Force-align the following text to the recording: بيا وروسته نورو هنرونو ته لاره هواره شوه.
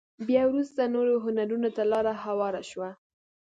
بيا 0.27 0.43
وروسته 0.47 0.81
نورو 0.95 1.13
هنرونو 1.25 1.69
ته 1.75 1.83
لاره 1.91 2.13
هواره 2.25 2.61
شوه. 2.71 2.89